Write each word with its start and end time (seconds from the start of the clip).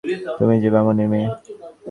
তুমি 0.37 0.55
যে 0.63 0.69
বামুনের 0.73 1.07
মেয়ে। 1.11 1.27